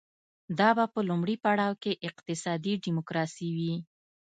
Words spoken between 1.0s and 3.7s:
لومړي پړاو کې اقتصادي ډیموکراسي